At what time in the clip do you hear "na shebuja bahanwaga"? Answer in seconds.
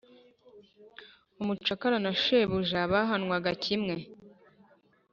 2.05-3.51